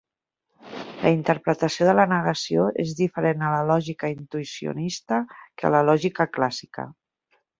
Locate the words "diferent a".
3.01-3.51